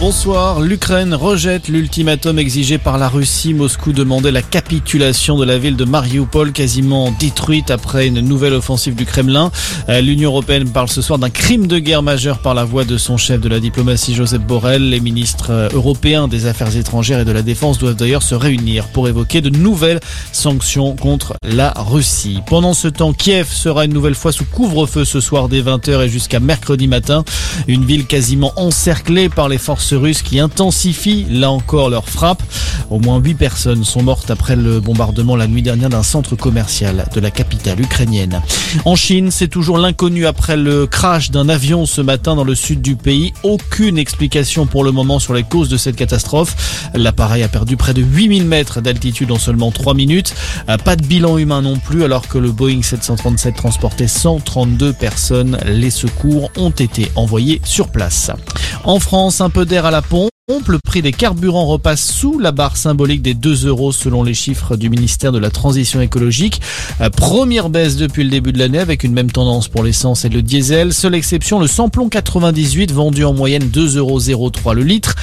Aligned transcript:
Bonsoir. 0.00 0.60
L'Ukraine 0.60 1.12
rejette 1.12 1.66
l'ultimatum 1.66 2.38
exigé 2.38 2.78
par 2.78 2.98
la 2.98 3.08
Russie. 3.08 3.52
Moscou 3.52 3.92
demandait 3.92 4.30
la 4.30 4.42
capitulation 4.42 5.36
de 5.36 5.44
la 5.44 5.58
ville 5.58 5.74
de 5.74 5.84
Mariupol, 5.84 6.52
quasiment 6.52 7.10
détruite 7.18 7.72
après 7.72 8.06
une 8.06 8.20
nouvelle 8.20 8.52
offensive 8.52 8.94
du 8.94 9.04
Kremlin. 9.04 9.50
Euh, 9.88 10.00
L'Union 10.00 10.30
européenne 10.30 10.70
parle 10.70 10.88
ce 10.88 11.02
soir 11.02 11.18
d'un 11.18 11.30
crime 11.30 11.66
de 11.66 11.80
guerre 11.80 12.04
majeur 12.04 12.38
par 12.38 12.54
la 12.54 12.62
voix 12.62 12.84
de 12.84 12.96
son 12.96 13.16
chef 13.16 13.40
de 13.40 13.48
la 13.48 13.58
diplomatie, 13.58 14.14
Joseph 14.14 14.42
Borrell. 14.42 14.88
Les 14.88 15.00
ministres 15.00 15.50
euh, 15.50 15.68
européens 15.72 16.28
des 16.28 16.46
Affaires 16.46 16.76
étrangères 16.76 17.18
et 17.18 17.24
de 17.24 17.32
la 17.32 17.42
Défense 17.42 17.78
doivent 17.78 17.96
d'ailleurs 17.96 18.22
se 18.22 18.36
réunir 18.36 18.86
pour 18.92 19.08
évoquer 19.08 19.40
de 19.40 19.50
nouvelles 19.50 19.98
sanctions 20.30 20.94
contre 20.94 21.34
la 21.42 21.72
Russie. 21.76 22.38
Pendant 22.46 22.72
ce 22.72 22.86
temps, 22.86 23.12
Kiev 23.12 23.48
sera 23.50 23.84
une 23.84 23.94
nouvelle 23.94 24.14
fois 24.14 24.30
sous 24.30 24.44
couvre-feu 24.44 25.04
ce 25.04 25.18
soir 25.18 25.48
dès 25.48 25.60
20h 25.60 26.04
et 26.04 26.08
jusqu'à 26.08 26.38
mercredi 26.38 26.86
matin. 26.86 27.24
Une 27.66 27.84
ville 27.84 28.06
quasiment 28.06 28.52
encerclée 28.54 29.28
par 29.28 29.48
les 29.48 29.58
forces 29.58 29.87
russes 29.92 30.22
qui 30.22 30.40
intensifient 30.40 31.26
là 31.30 31.50
encore 31.50 31.90
leur 31.90 32.08
frappe. 32.08 32.42
Au 32.90 32.98
moins 32.98 33.18
8 33.18 33.34
personnes 33.34 33.84
sont 33.84 34.02
mortes 34.02 34.30
après 34.30 34.56
le 34.56 34.80
bombardement 34.80 35.36
la 35.36 35.46
nuit 35.46 35.62
dernière 35.62 35.90
d'un 35.90 36.02
centre 36.02 36.36
commercial 36.36 37.06
de 37.14 37.20
la 37.20 37.30
capitale 37.30 37.80
ukrainienne. 37.80 38.40
En 38.84 38.96
Chine, 38.96 39.30
c'est 39.30 39.48
toujours 39.48 39.78
l'inconnu 39.78 40.26
après 40.26 40.56
le 40.56 40.86
crash 40.86 41.30
d'un 41.30 41.48
avion 41.48 41.86
ce 41.86 42.00
matin 42.00 42.34
dans 42.34 42.44
le 42.44 42.54
sud 42.54 42.80
du 42.80 42.96
pays. 42.96 43.32
Aucune 43.42 43.98
explication 43.98 44.66
pour 44.66 44.84
le 44.84 44.92
moment 44.92 45.18
sur 45.18 45.34
les 45.34 45.42
causes 45.42 45.68
de 45.68 45.76
cette 45.76 45.96
catastrophe. 45.96 46.90
L'appareil 46.94 47.42
a 47.42 47.48
perdu 47.48 47.76
près 47.76 47.94
de 47.94 48.02
8000 48.02 48.44
mètres 48.44 48.80
d'altitude 48.80 49.30
en 49.30 49.38
seulement 49.38 49.70
3 49.70 49.94
minutes. 49.94 50.34
Pas 50.84 50.96
de 50.96 51.04
bilan 51.04 51.38
humain 51.38 51.62
non 51.62 51.76
plus 51.76 52.04
alors 52.04 52.26
que 52.28 52.38
le 52.38 52.52
Boeing 52.52 52.82
737 52.82 53.56
transportait 53.56 54.08
132 54.08 54.92
personnes. 54.92 55.58
Les 55.66 55.90
secours 55.90 56.50
ont 56.56 56.70
été 56.70 57.10
envoyés 57.16 57.60
sur 57.64 57.88
place. 57.88 58.30
En 58.84 59.00
France, 59.00 59.40
un 59.40 59.50
peu 59.50 59.66
d'air 59.66 59.86
à 59.86 59.90
la 59.90 60.02
pompe. 60.02 60.30
Le 60.66 60.78
prix 60.78 61.02
des 61.02 61.12
carburants 61.12 61.66
repasse 61.66 62.02
sous 62.02 62.38
la 62.38 62.52
barre 62.52 62.78
symbolique 62.78 63.20
des 63.20 63.34
2 63.34 63.66
euros 63.66 63.92
selon 63.92 64.22
les 64.22 64.32
chiffres 64.32 64.76
du 64.76 64.88
ministère 64.88 65.30
de 65.30 65.38
la 65.38 65.50
Transition 65.50 66.00
écologique. 66.00 66.62
Première 67.16 67.68
baisse 67.68 67.96
depuis 67.96 68.24
le 68.24 68.30
début 68.30 68.52
de 68.52 68.58
l'année 68.58 68.78
avec 68.78 69.04
une 69.04 69.12
même 69.12 69.30
tendance 69.30 69.68
pour 69.68 69.82
l'essence 69.82 70.24
et 70.24 70.30
le 70.30 70.40
diesel. 70.40 70.94
Seule 70.94 71.14
exception, 71.14 71.60
le 71.60 71.66
samplon 71.66 72.08
98 72.08 72.92
vendu 72.92 73.24
en 73.24 73.34
moyenne 73.34 73.64
2,03 73.64 74.30
euros 74.30 74.50
le 74.74 74.82
litre. 74.82 75.16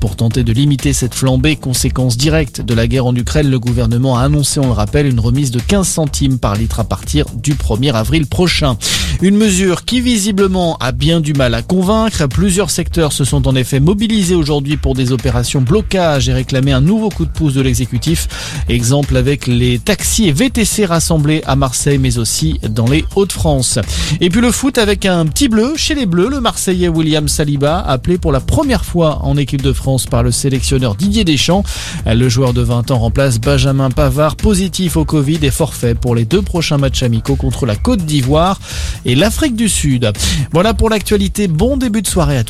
Pour 0.00 0.14
tenter 0.14 0.44
de 0.44 0.52
limiter 0.52 0.92
cette 0.92 1.14
flambée, 1.14 1.56
conséquence 1.56 2.16
directe 2.16 2.60
de 2.60 2.74
la 2.74 2.86
guerre 2.86 3.06
en 3.06 3.16
Ukraine, 3.16 3.50
le 3.50 3.58
gouvernement 3.58 4.16
a 4.16 4.22
annoncé, 4.22 4.60
on 4.60 4.66
le 4.66 4.72
rappelle, 4.72 5.06
une 5.06 5.20
remise 5.20 5.50
de 5.50 5.58
15 5.58 5.88
centimes 5.88 6.38
par 6.38 6.54
litre 6.54 6.78
à 6.78 6.84
partir 6.84 7.26
du 7.34 7.54
1er 7.54 7.94
avril 7.94 8.26
prochain. 8.26 8.76
Une 9.20 9.36
mesure 9.36 9.84
qui 9.84 10.00
visiblement 10.00 10.76
a 10.78 10.92
bien 10.92 11.20
du 11.20 11.32
mal 11.32 11.52
à 11.54 11.62
convaincre. 11.62 12.28
Plusieurs 12.28 12.70
secteurs 12.70 13.12
se 13.12 13.24
sont 13.24 13.48
en 13.48 13.56
effet 13.56 13.80
mobilisés 13.80 14.36
aujourd'hui 14.36 14.76
pour 14.76 14.94
des 14.94 15.10
opérations 15.10 15.60
blocage 15.60 16.28
et 16.28 16.32
réclamer 16.32 16.70
un 16.70 16.80
nouveau 16.80 17.08
coup 17.08 17.24
de 17.24 17.30
pouce 17.30 17.54
de 17.54 17.60
l'exécutif. 17.60 18.28
Exemple 18.68 19.16
avec 19.16 19.48
les 19.48 19.80
taxis 19.80 20.28
et 20.28 20.32
VTC 20.32 20.84
rassemblés 20.84 21.42
à 21.46 21.56
Marseille 21.56 21.98
mais 21.98 22.18
aussi 22.18 22.60
dans 22.70 22.86
les 22.86 23.04
Hauts-de-France. 23.16 23.80
Et 24.20 24.30
puis 24.30 24.40
le 24.40 24.52
foot 24.52 24.78
avec 24.78 25.04
un 25.04 25.26
petit 25.26 25.48
bleu 25.48 25.72
chez 25.74 25.96
les 25.96 26.06
Bleus, 26.06 26.28
le 26.30 26.40
Marseillais 26.40 26.88
William 26.88 27.26
Saliba 27.26 27.80
appelé 27.80 28.18
pour 28.18 28.30
la 28.30 28.38
première 28.38 28.84
fois 28.84 29.18
en 29.24 29.36
équipe 29.36 29.62
de 29.62 29.72
France 29.72 30.06
par 30.06 30.22
le 30.22 30.30
sélectionneur 30.30 30.94
Didier 30.94 31.24
Deschamps. 31.24 31.64
Le 32.06 32.28
joueur 32.28 32.52
de 32.52 32.62
20 32.62 32.92
ans 32.92 32.98
remplace 32.98 33.40
Benjamin 33.40 33.90
Pavard 33.90 34.36
positif 34.36 34.96
au 34.96 35.04
Covid 35.04 35.40
et 35.42 35.50
forfait 35.50 35.96
pour 35.96 36.14
les 36.14 36.24
deux 36.24 36.42
prochains 36.42 36.78
matchs 36.78 37.02
amicaux 37.02 37.34
contre 37.34 37.66
la 37.66 37.74
Côte 37.74 38.04
d'Ivoire 38.04 38.60
et 39.08 39.14
l'Afrique 39.14 39.56
du 39.56 39.68
Sud. 39.68 40.12
Voilà 40.52 40.74
pour 40.74 40.90
l'actualité. 40.90 41.48
Bon 41.48 41.76
début 41.76 42.02
de 42.02 42.06
soirée 42.06 42.36
à 42.36 42.44
tous. 42.44 42.46